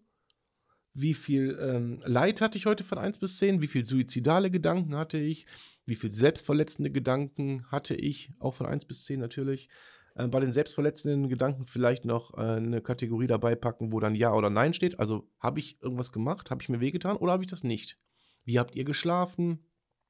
wie 1.01 1.13
viel 1.13 1.57
ähm, 1.61 2.01
Leid 2.05 2.41
hatte 2.41 2.57
ich 2.57 2.65
heute 2.65 2.83
von 2.83 2.97
1 2.97 3.19
bis 3.19 3.37
10, 3.37 3.61
wie 3.61 3.67
viel 3.67 3.85
suizidale 3.85 4.51
Gedanken 4.51 4.95
hatte 4.95 5.17
ich, 5.17 5.45
wie 5.85 5.95
viel 5.95 6.11
selbstverletzende 6.11 6.91
Gedanken 6.91 7.65
hatte 7.71 7.95
ich, 7.95 8.31
auch 8.39 8.55
von 8.55 8.65
1 8.65 8.85
bis 8.85 9.05
10 9.05 9.19
natürlich. 9.19 9.69
Äh, 10.15 10.27
bei 10.27 10.39
den 10.39 10.51
selbstverletzenden 10.51 11.29
Gedanken 11.29 11.65
vielleicht 11.65 12.05
noch 12.05 12.37
äh, 12.37 12.41
eine 12.41 12.81
Kategorie 12.81 13.27
dabei 13.27 13.55
packen, 13.55 13.91
wo 13.91 13.99
dann 13.99 14.15
Ja 14.15 14.33
oder 14.33 14.49
Nein 14.49 14.73
steht. 14.73 14.99
Also 14.99 15.29
habe 15.39 15.59
ich 15.59 15.81
irgendwas 15.81 16.11
gemacht, 16.11 16.51
habe 16.51 16.61
ich 16.61 16.69
mir 16.69 16.81
wehgetan 16.81 17.17
oder 17.17 17.31
habe 17.33 17.43
ich 17.43 17.49
das 17.49 17.63
nicht? 17.63 17.97
Wie 18.43 18.59
habt 18.59 18.75
ihr 18.75 18.83
geschlafen? 18.83 19.65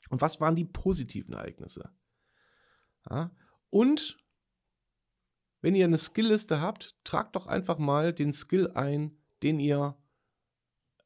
Und 0.10 0.22
was 0.22 0.42
waren 0.42 0.56
die 0.56 0.66
positiven 0.66 1.34
Ereignisse? 1.34 1.92
Ja? 3.10 3.32
Und 3.70 4.18
wenn 5.62 5.76
ihr 5.76 5.86
eine 5.86 5.98
Skillliste 5.98 6.62
habt, 6.62 6.96
tragt 7.04 7.36
doch 7.36 7.46
einfach 7.46 7.78
mal 7.78 8.14
den 8.14 8.34
Skill 8.34 8.72
ein, 8.72 9.18
den 9.44 9.60
ihr 9.60 9.96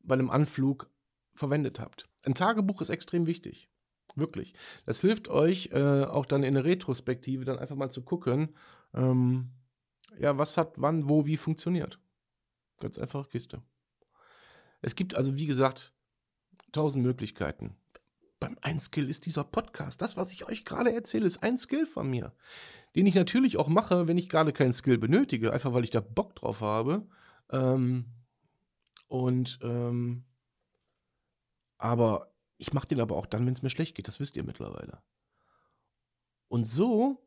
bei 0.03 0.13
einem 0.13 0.29
Anflug 0.29 0.89
verwendet 1.33 1.79
habt. 1.79 2.07
Ein 2.24 2.36
Tagebuch 2.36 2.81
ist 2.81 2.89
extrem 2.89 3.25
wichtig. 3.25 3.69
Wirklich. 4.15 4.53
Das 4.86 5.01
hilft 5.01 5.27
euch 5.27 5.69
äh, 5.72 6.03
auch 6.03 6.25
dann 6.25 6.43
in 6.43 6.53
der 6.53 6.65
Retrospektive 6.65 7.45
dann 7.45 7.57
einfach 7.57 7.75
mal 7.75 7.89
zu 7.89 8.03
gucken, 8.03 8.55
ähm, 8.93 9.50
ja, 10.19 10.38
was 10.38 10.57
hat 10.57 10.74
wann, 10.77 11.10
wo, 11.10 11.25
wie 11.25 11.38
funktioniert. 11.38 12.00
Ganz 12.79 13.00
einfache 13.00 13.29
Kiste. 13.29 13.63
Es 14.81 14.95
gibt 14.95 15.15
also, 15.15 15.36
wie 15.36 15.48
gesagt, 15.48 15.93
tausend 16.72 17.03
Möglichkeiten. 17.03 17.75
Beim 18.39 18.57
Ein 18.62 18.79
Skill 18.79 19.10
ist 19.10 19.25
dieser 19.25 19.45
Podcast. 19.45 20.01
Das, 20.01 20.17
was 20.17 20.31
ich 20.31 20.48
euch 20.48 20.65
gerade 20.65 20.93
erzähle, 20.93 21.25
ist 21.25 21.41
ein 21.41 21.57
Skill 21.57 21.86
von 21.86 22.10
mir 22.10 22.33
den 22.95 23.07
ich 23.07 23.15
natürlich 23.15 23.57
auch 23.57 23.67
mache, 23.67 24.07
wenn 24.07 24.17
ich 24.17 24.29
gerade 24.29 24.53
keinen 24.53 24.74
Skill 24.74 24.98
benötige, 24.98 25.51
einfach 25.51 25.74
weil 25.74 25.83
ich 25.83 25.89
da 25.89 26.00
Bock 26.00 26.36
drauf 26.36 26.62
habe. 26.62 27.07
Ähm, 27.51 28.05
und 29.13 29.60
ähm, 29.62 30.24
aber 31.77 32.34
ich 32.58 32.74
mache 32.74 32.88
den 32.88 33.00
aber 33.00 33.15
auch 33.15 33.27
dann, 33.27 33.46
wenn 33.46 33.53
es 33.53 33.62
mir 33.62 33.70
schlecht 33.70 33.93
geht, 33.93 34.08
das 34.08 34.20
wisst 34.20 34.36
ihr 34.36 34.43
mittlerweile. 34.43 35.03
Und 36.48 36.65
so 36.65 37.24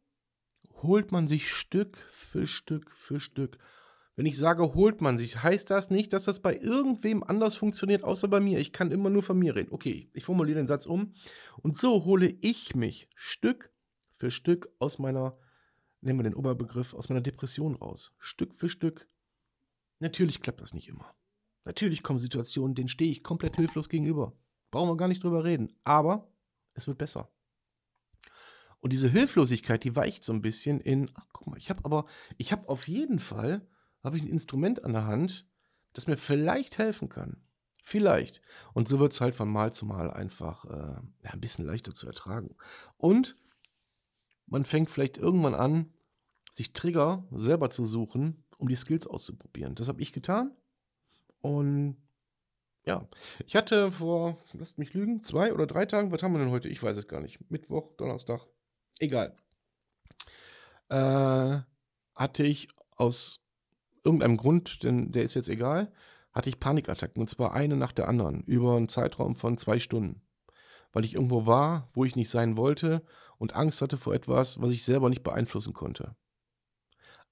holt 0.83 1.12
man 1.12 1.28
sich 1.28 1.49
Stück 1.49 1.97
für 2.11 2.49
Stück 2.49 2.90
für 2.90 3.21
Stück. 3.21 3.59
Wenn 4.16 4.26
ich 4.26 4.37
sage, 4.37 4.75
holt 4.75 5.00
man 5.00 5.16
sich, 5.16 5.45
heißt 5.45 5.71
das 5.71 5.90
nicht, 5.90 6.12
dass 6.12 6.25
das 6.25 6.43
bei 6.43 6.57
irgendwem 6.57 7.23
anders 7.23 7.55
funktioniert, 7.55 8.02
außer 8.02 8.26
bei 8.26 8.40
mir. 8.40 8.59
Ich 8.59 8.73
kann 8.73 8.90
immer 8.90 9.09
nur 9.09 9.23
von 9.23 9.38
mir 9.38 9.55
reden. 9.55 9.73
Okay, 9.73 10.11
ich 10.12 10.25
formuliere 10.25 10.59
den 10.59 10.66
Satz 10.66 10.87
um. 10.87 11.14
Und 11.62 11.76
so 11.76 12.05
hole 12.05 12.37
ich 12.40 12.75
mich 12.75 13.09
Stück 13.14 13.71
für 14.11 14.33
Stück 14.33 14.69
aus 14.81 14.99
meiner 14.99 15.38
nehmen 16.00 16.19
wir 16.19 16.25
den 16.25 16.35
Oberbegriff, 16.35 16.95
aus 16.95 17.09
meiner 17.09 17.21
Depression 17.21 17.76
raus. 17.76 18.12
Stück 18.19 18.57
für 18.57 18.69
Stück. 18.69 19.09
Natürlich 20.00 20.40
klappt 20.40 20.61
das 20.61 20.75
nicht 20.75 20.88
immer. 20.88 21.14
Natürlich 21.66 22.04
kommen 22.04 22.20
Situationen, 22.20 22.76
denen 22.76 22.88
stehe 22.88 23.11
ich 23.11 23.25
komplett 23.25 23.56
hilflos 23.56 23.88
gegenüber. 23.88 24.32
Brauchen 24.70 24.88
wir 24.88 24.96
gar 24.96 25.08
nicht 25.08 25.25
drüber 25.25 25.42
reden. 25.42 25.73
Aber 25.82 26.30
es 26.75 26.87
wird 26.87 26.96
besser. 26.96 27.28
Und 28.78 28.92
diese 28.92 29.08
Hilflosigkeit, 29.08 29.82
die 29.82 29.96
weicht 29.96 30.23
so 30.23 30.32
ein 30.32 30.42
bisschen 30.42 30.80
in, 30.80 31.11
ach 31.14 31.26
guck 31.32 31.49
mal, 31.49 31.58
ich 31.58 31.68
habe 31.68 31.85
aber, 31.85 32.06
ich 32.37 32.52
habe 32.52 32.68
auf 32.68 32.87
jeden 32.87 33.18
Fall, 33.18 33.66
habe 34.04 34.16
ich 34.16 34.23
ein 34.23 34.28
Instrument 34.28 34.85
an 34.85 34.92
der 34.92 35.06
Hand, 35.06 35.44
das 35.92 36.06
mir 36.06 36.16
vielleicht 36.16 36.78
helfen 36.78 37.08
kann. 37.08 37.42
Vielleicht. 37.82 38.42
Und 38.73 38.87
so 38.87 39.00
wird 39.00 39.12
es 39.12 39.20
halt 39.20 39.35
von 39.35 39.49
Mal 39.50 39.73
zu 39.73 39.87
Mal 39.87 40.12
einfach 40.12 40.64
äh, 40.66 41.00
ja, 41.25 41.30
ein 41.30 41.40
bisschen 41.40 41.64
leichter 41.64 41.94
zu 41.94 42.06
ertragen. 42.06 42.54
Und 42.96 43.37
man 44.46 44.64
fängt 44.64 44.88
vielleicht 44.88 45.18
irgendwann 45.18 45.54
an, 45.54 45.92
sich 46.52 46.73
Trigger 46.73 47.26
selber 47.32 47.70
zu 47.70 47.85
suchen, 47.85 48.44
um 48.56 48.68
die 48.68 48.76
Skills 48.76 49.08
auszuprobieren. 49.08 49.75
Das 49.75 49.88
habe 49.88 50.00
ich 50.00 50.12
getan. 50.12 50.52
Und 51.40 51.97
ja, 52.85 53.09
ich 53.45 53.57
hatte 53.57 53.90
vor, 53.90 54.38
lasst 54.52 54.78
mich 54.78 54.95
lügen, 54.95 55.23
zwei 55.25 55.52
oder 55.52 55.66
drei 55.66 55.87
Tagen, 55.87 56.12
was 56.12 56.23
haben 56.23 56.33
wir 56.33 56.38
denn 56.38 56.50
heute? 56.52 56.69
Ich 56.69 56.83
weiß 56.83 56.97
es 56.97 57.09
gar 57.09 57.21
nicht. 57.21 57.38
Mittwoch, 57.50 57.97
Donnerstag, 57.97 58.47
egal. 59.00 59.37
Äh, 60.88 61.59
hatte 62.14 62.45
ich 62.45 62.69
aus 62.97 63.40
irgendeinem 64.05 64.37
Grund, 64.37 64.85
denn 64.85 65.11
der 65.11 65.25
ist 65.25 65.35
jetzt 65.35 65.49
egal, 65.49 65.93
hatte 66.33 66.49
ich 66.49 66.61
Panikattacken. 66.61 67.21
Und 67.21 67.28
zwar 67.28 67.55
eine 67.55 67.76
nach 67.76 67.93
der 67.93 68.09
anderen, 68.09 68.43
über 68.45 68.76
einen 68.76 68.88
Zeitraum 68.88 69.35
von 69.35 69.59
zwei 69.59 69.81
Stunden. 69.81 70.23
Weil 70.93 71.05
ich 71.05 71.14
irgendwo 71.14 71.45
war, 71.45 71.90
wo 71.93 72.05
ich 72.05 72.14
nicht 72.14 72.31
sein 72.31 72.57
wollte 72.57 73.05
und 73.38 73.55
Angst 73.55 73.83
hatte 73.83 73.97
vor 73.97 74.14
etwas, 74.14 74.61
was 74.61 74.73
ich 74.73 74.85
selber 74.85 75.09
nicht 75.11 75.25
beeinflussen 75.25 75.73
konnte. 75.73 76.14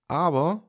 Aber 0.08 0.68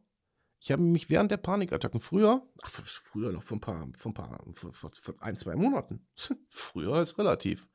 ich 0.60 0.72
habe 0.72 0.82
mich 0.82 1.10
während 1.10 1.32
der 1.32 1.38
Panikattacken 1.38 2.00
früher, 2.00 2.48
ach, 2.62 2.70
früher 2.70 3.32
noch 3.32 3.44
vor 3.44 3.58
ein 3.58 3.62
paar, 3.62 3.88
vor 3.98 4.12
ein 4.12 4.14
paar, 4.14 4.46
vor, 4.54 4.72
vor 4.74 5.16
ein, 5.20 5.38
zwei 5.38 5.56
Monaten, 5.56 6.08
früher 6.50 7.02
ist 7.02 7.18
relativ, 7.18 7.68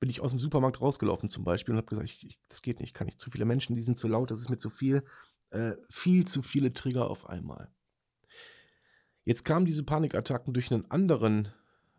bin 0.00 0.10
ich 0.10 0.20
aus 0.20 0.30
dem 0.30 0.38
Supermarkt 0.38 0.80
rausgelaufen 0.80 1.28
zum 1.28 1.44
Beispiel 1.44 1.72
und 1.72 1.78
habe 1.78 1.88
gesagt, 1.88 2.08
ich, 2.08 2.24
ich, 2.24 2.38
das 2.48 2.62
geht 2.62 2.80
nicht, 2.80 2.94
kann 2.94 3.06
nicht. 3.06 3.20
Zu 3.20 3.30
viele 3.30 3.44
Menschen, 3.44 3.74
die 3.74 3.82
sind 3.82 3.98
zu 3.98 4.08
laut, 4.08 4.30
das 4.30 4.40
ist 4.40 4.48
mir 4.48 4.56
zu 4.56 4.70
viel, 4.70 5.04
äh, 5.50 5.72
viel 5.90 6.26
zu 6.26 6.42
viele 6.42 6.72
Trigger 6.72 7.10
auf 7.10 7.28
einmal. 7.28 7.70
Jetzt 9.24 9.44
kamen 9.44 9.66
diese 9.66 9.84
Panikattacken 9.84 10.54
durch 10.54 10.72
einen 10.72 10.90
anderen 10.90 11.52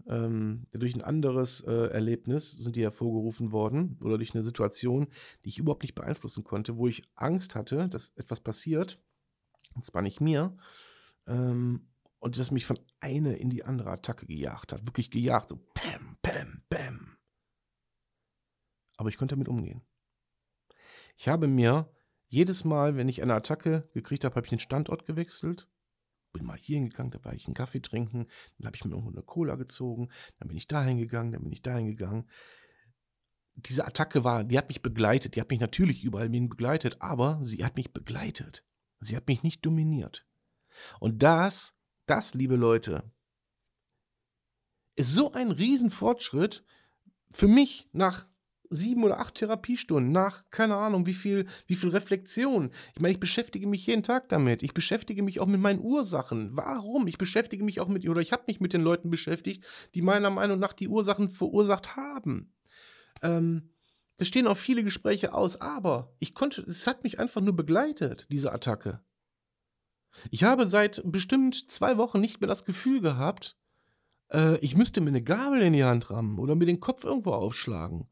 ähm, 0.08 0.66
durch 0.72 0.96
ein 0.96 1.04
anderes 1.04 1.62
äh, 1.62 1.72
Erlebnis 1.72 2.51
sind 2.51 2.75
die 2.75 2.82
hervorgerufen 2.82 3.51
worden 3.51 4.00
oder 4.04 4.18
durch 4.18 4.34
eine 4.34 4.44
Situation, 4.44 5.08
die 5.44 5.50
ich 5.50 5.60
überhaupt 5.60 5.84
nicht 5.84 5.96
beeinflussen 5.96 6.44
konnte, 6.44 6.78
wo 6.78 6.88
ich 6.88 7.04
Angst 7.16 7.56
hatte, 7.56 7.88
dass 7.89 8.10
etwas 8.16 8.39
passiert, 8.39 9.00
und 9.75 9.85
zwar 9.85 10.01
nicht 10.01 10.21
mir, 10.21 10.57
ähm, 11.27 11.88
und 12.19 12.38
das 12.38 12.51
mich 12.51 12.65
von 12.65 12.79
einer 12.99 13.38
in 13.38 13.49
die 13.49 13.63
andere 13.63 13.91
Attacke 13.91 14.25
gejagt 14.25 14.73
hat. 14.73 14.85
Wirklich 14.85 15.09
gejagt, 15.09 15.49
so 15.49 15.57
Pam, 15.73 16.17
Pam, 16.21 16.63
Pam. 16.69 17.17
Aber 18.97 19.07
ich 19.09 19.17
konnte 19.17 19.35
damit 19.35 19.47
umgehen. 19.47 19.81
Ich 21.15 21.29
habe 21.29 21.47
mir 21.47 21.89
jedes 22.27 22.65
Mal, 22.65 22.97
wenn 22.97 23.07
ich 23.07 23.21
eine 23.21 23.33
Attacke 23.33 23.89
gekriegt 23.93 24.25
habe, 24.25 24.35
habe 24.35 24.45
ich 24.45 24.49
den 24.49 24.59
Standort 24.59 25.05
gewechselt 25.05 25.69
bin 26.31 26.45
mal 26.45 26.57
hier 26.57 26.77
hingegangen, 26.77 27.11
da 27.11 27.23
war 27.23 27.33
ich 27.33 27.45
einen 27.45 27.53
Kaffee 27.53 27.81
trinken, 27.81 28.27
dann 28.57 28.67
habe 28.67 28.75
ich 28.75 28.85
mir 28.85 28.91
irgendwo 28.91 29.11
eine 29.11 29.23
Cola 29.23 29.55
gezogen, 29.55 30.09
dann 30.38 30.47
bin 30.47 30.57
ich 30.57 30.67
da 30.67 30.83
hingegangen, 30.83 31.33
dann 31.33 31.43
bin 31.43 31.51
ich 31.51 31.61
da 31.61 31.75
hingegangen. 31.75 32.29
Diese 33.55 33.85
Attacke 33.85 34.23
war, 34.23 34.43
die 34.43 34.57
hat 34.57 34.69
mich 34.69 34.81
begleitet, 34.81 35.35
die 35.35 35.41
hat 35.41 35.49
mich 35.49 35.59
natürlich 35.59 36.03
überall 36.03 36.29
begleitet, 36.29 36.97
aber 36.99 37.39
sie 37.43 37.65
hat 37.65 37.75
mich 37.75 37.91
begleitet. 37.91 38.65
Sie 39.00 39.15
hat 39.15 39.27
mich 39.27 39.44
nicht 39.44 39.65
dominiert. 39.65 40.25
Und 41.00 41.24
das, 41.24 41.74
das, 42.06 42.34
liebe 42.34 42.56
Leute, 42.56 43.03
ist 44.96 45.13
so 45.13 45.32
ein 45.32 45.51
Riesenfortschritt 45.51 46.63
für 47.32 47.48
mich 47.48 47.88
nach 47.94 48.27
sieben 48.70 49.03
oder 49.03 49.20
acht 49.20 49.36
Therapiestunden 49.36 50.12
nach, 50.12 50.44
keine 50.51 50.75
Ahnung, 50.75 51.06
wie 51.06 51.13
viel, 51.13 51.48
wie 51.65 51.75
viel 51.75 51.89
Reflexion. 51.89 52.72
Ich 52.94 53.01
meine, 53.01 53.13
ich 53.13 53.20
beschäftige 53.20 53.68
mich 53.68 53.86
jeden 53.86 54.03
Tag 54.03 54.29
damit. 54.29 54.62
Ich 54.62 54.74
beschäftige 54.74 55.24
mich 55.24 55.39
auch 55.39 55.48
mit 55.48 55.60
meinen 55.60 55.79
Ursachen. 55.79 56.56
Warum? 56.56 57.08
Ich 57.08 57.18
beschäftige 57.18 57.63
mich 57.63 57.79
auch 57.79 57.88
mit, 57.88 58.08
oder 58.08 58.22
ich 58.22 58.32
habe 58.32 58.44
mich 58.48 58.60
mit 58.60 58.74
den 58.74 58.82
Leuten 58.82 59.10
beschäftigt, 59.10 59.65
die 59.96 60.01
meiner 60.01 60.29
Meinung 60.29 60.60
nach 60.60 60.74
die 60.74 60.88
Ursachen 60.88 61.32
verursacht 61.32 61.96
haben. 61.96 62.53
Ähm, 63.24 63.72
es 64.19 64.27
stehen 64.27 64.47
auch 64.47 64.57
viele 64.57 64.83
Gespräche 64.83 65.33
aus, 65.33 65.61
aber 65.61 66.13
ich 66.19 66.35
konnte, 66.35 66.61
es 66.61 66.85
hat 66.88 67.03
mich 67.03 67.19
einfach 67.19 67.41
nur 67.41 67.55
begleitet, 67.55 68.27
diese 68.29 68.51
Attacke. 68.51 69.01
Ich 70.29 70.43
habe 70.43 70.67
seit 70.67 71.01
bestimmt 71.05 71.71
zwei 71.71 71.97
Wochen 71.97 72.19
nicht 72.19 72.41
mehr 72.41 72.49
das 72.49 72.65
Gefühl 72.65 72.99
gehabt, 72.99 73.57
äh, 74.31 74.57
ich 74.57 74.75
müsste 74.75 74.99
mir 74.99 75.09
eine 75.09 75.23
Gabel 75.23 75.61
in 75.61 75.73
die 75.73 75.85
Hand 75.85 76.09
rammen 76.09 76.38
oder 76.38 76.55
mir 76.55 76.65
den 76.65 76.81
Kopf 76.81 77.05
irgendwo 77.05 77.31
aufschlagen 77.31 78.09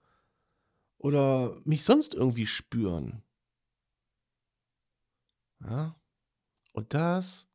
oder 0.98 1.60
mich 1.66 1.84
sonst 1.84 2.14
irgendwie 2.14 2.48
spüren. 2.48 3.22
Ja? 5.60 6.00
Und 6.72 6.94
das 6.94 7.48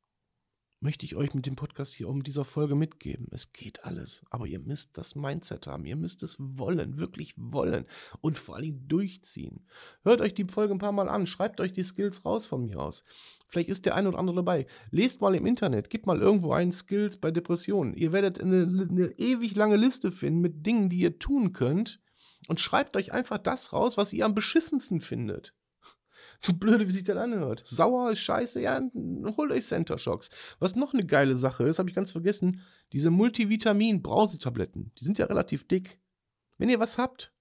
möchte 0.83 1.07
ich 1.07 1.17
euch 1.17 1.33
mit 1.33 1.47
dem 1.47 1.57
Podcast 1.57 1.95
hier 1.95 2.09
um 2.09 2.23
dieser 2.23 2.45
Folge 2.45 2.75
mitgeben. 2.75 3.29
Es 3.31 3.53
geht 3.53 3.85
alles, 3.85 4.25
aber 4.31 4.47
ihr 4.47 4.59
müsst 4.59 4.99
das 4.99 5.15
Mindset 5.15 5.67
haben. 5.67 5.85
Ihr 5.85 5.97
müsst 5.97 6.23
es 6.23 6.37
wollen, 6.39 6.99
wirklich 6.99 7.35
wollen 7.37 7.87
und 8.21 8.37
vor 8.37 8.57
allem 8.57 8.89
durchziehen. 8.89 9.67
Hört 10.03 10.21
euch 10.21 10.35
die 10.35 10.45
Folge 10.45 10.75
ein 10.75 10.79
paar 10.79 10.93
Mal 10.93 11.09
an, 11.09 11.27
schreibt 11.27 11.61
euch 11.61 11.73
die 11.73 11.85
Skills 11.85 12.25
raus 12.25 12.47
von 12.47 12.65
mir 12.65 12.81
aus. 12.81 13.05
Vielleicht 13.47 13.69
ist 13.69 13.87
der 13.87 13.95
ein 13.95 14.07
oder 14.07 14.19
andere 14.19 14.37
dabei. 14.37 14.67
Lest 14.91 15.21
mal 15.21 15.35
im 15.35 15.47
Internet, 15.47 15.89
gebt 15.89 16.07
mal 16.07 16.21
irgendwo 16.21 16.53
ein 16.53 16.73
Skills 16.73 17.17
bei 17.17 17.31
Depressionen. 17.31 17.95
Ihr 17.95 18.12
werdet 18.12 18.41
eine, 18.41 18.62
eine 18.62 19.12
ewig 19.19 19.55
lange 19.55 19.77
Liste 19.77 20.11
finden 20.11 20.41
mit 20.41 20.67
Dingen, 20.67 20.89
die 20.89 20.99
ihr 20.99 21.19
tun 21.19 21.53
könnt 21.53 22.01
und 22.49 22.61
schreibt 22.61 22.97
euch 22.97 23.12
einfach 23.12 23.39
das 23.39 23.73
raus, 23.73 23.97
was 23.97 24.12
ihr 24.12 24.25
am 24.25 24.35
beschissensten 24.35 25.01
findet. 25.01 25.55
So 26.45 26.53
blöde, 26.53 26.89
wie 26.89 26.93
sich 26.93 27.05
das 27.05 27.17
anhört. 27.17 27.63
Sauer 27.65 28.11
ist 28.11 28.19
scheiße, 28.19 28.61
ja, 28.61 28.81
holt 29.37 29.53
euch 29.53 29.65
Center 29.65 29.97
Shocks. 29.97 30.29
Was 30.59 30.75
noch 30.75 30.93
eine 30.93 31.07
geile 31.07 31.37
Sache 31.37 31.63
ist, 31.63 31.79
habe 31.79 31.89
ich 31.89 31.95
ganz 31.95 32.11
vergessen, 32.11 32.63
diese 32.93 33.11
Multivitamin-Brausetabletten, 33.11 34.91
die 34.99 35.05
sind 35.05 35.19
ja 35.19 35.27
relativ 35.27 35.69
dick. 35.69 36.01
Wenn 36.59 36.69
ihr 36.69 36.81
was 36.81 36.99
habt, 36.99 37.33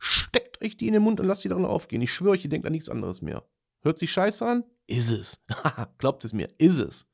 steckt 0.00 0.60
euch 0.60 0.76
die 0.76 0.88
in 0.88 0.94
den 0.94 1.02
Mund 1.02 1.20
und 1.20 1.26
lasst 1.26 1.44
die 1.44 1.48
darin 1.48 1.66
aufgehen. 1.66 2.02
Ich 2.02 2.12
schwöre 2.12 2.32
euch, 2.32 2.42
ihr 2.42 2.50
denkt 2.50 2.66
an 2.66 2.72
nichts 2.72 2.88
anderes 2.88 3.22
mehr. 3.22 3.44
Hört 3.82 4.00
sich 4.00 4.10
scheiße 4.10 4.44
an? 4.44 4.64
Ist 4.88 5.10
es. 5.10 5.40
Glaubt 5.98 6.24
es 6.24 6.32
mir, 6.32 6.48
ist 6.58 6.80
es. 6.80 7.06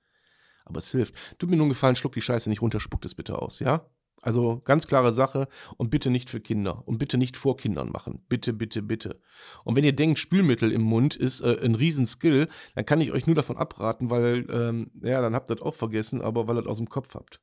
Aber 0.65 0.79
es 0.79 0.91
hilft. 0.91 1.15
Tut 1.39 1.51
mir 1.51 1.57
einen 1.57 1.69
Gefallen, 1.69 1.95
schluckt 1.95 2.17
die 2.17 2.23
Scheiße 2.23 2.49
nicht 2.49 2.63
runter, 2.63 2.81
spuckt 2.81 3.05
es 3.05 3.15
bitte 3.15 3.39
aus, 3.39 3.61
ja? 3.61 3.87
Also 4.23 4.63
ganz 4.65 4.87
klare 4.87 5.13
Sache 5.13 5.49
und 5.77 5.91
bitte 5.91 6.09
nicht 6.11 6.31
für 6.31 6.41
Kinder 6.41 6.87
und 6.89 6.97
bitte 6.99 7.19
nicht 7.19 7.37
vor 7.37 7.59
Kindern 7.59 7.91
machen. 7.91 8.25
Bitte, 8.29 8.55
bitte, 8.55 8.81
bitte. 8.81 9.21
Und 9.65 9.77
wenn 9.77 9.85
ihr 9.85 9.95
denkt, 9.95 10.19
Spülmittel 10.19 10.73
im 10.73 10.81
Mund 10.81 11.15
ist 11.15 11.43
äh, 11.43 11.59
ein 11.63 11.75
Riesenskill, 11.75 12.49
dann 12.75 12.87
kann 12.87 13.03
ich 13.03 13.13
euch 13.13 13.27
nur 13.27 13.37
davon 13.37 13.59
abraten, 13.59 14.09
weil, 14.09 14.47
ähm, 14.51 14.91
ja, 15.03 15.21
dann 15.21 15.35
habt 15.35 15.51
ihr 15.51 15.57
das 15.57 15.63
auch 15.63 15.75
vergessen, 15.75 16.23
aber 16.23 16.49
weil 16.49 16.57
ihr 16.57 16.63
das 16.63 16.71
aus 16.71 16.79
dem 16.79 16.89
Kopf 16.89 17.15
habt. 17.15 17.43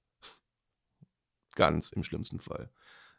Ganz 1.56 1.92
im 1.92 2.04
schlimmsten 2.04 2.40
Fall. 2.40 2.72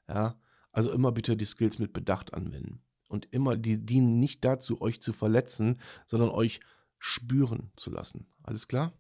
Ja, 0.09 0.41
also 0.73 0.91
immer 0.91 1.13
bitte 1.13 1.37
die 1.37 1.45
Skills 1.45 1.79
mit 1.79 1.93
Bedacht 1.93 2.35
anwenden. 2.35 2.83
Und 3.09 3.29
immer, 3.31 3.57
die 3.57 3.85
dienen 3.85 4.19
nicht 4.19 4.45
dazu, 4.45 4.81
euch 4.81 5.03
zu 5.03 5.13
verletzen, 5.13 5.81
sondern 6.07 6.31
euch 6.31 6.61
spüren 6.99 7.71
zu 7.77 7.91
lassen. 7.91 8.27
Alles 8.43 8.67
klar? 8.67 8.93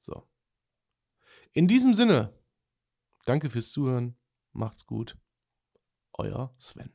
So. 0.00 0.28
In 1.52 1.66
diesem 1.66 1.94
Sinne, 1.94 2.35
Danke 3.26 3.50
fürs 3.50 3.72
Zuhören. 3.72 4.16
Macht's 4.52 4.86
gut. 4.86 5.18
Euer 6.12 6.54
Sven. 6.58 6.94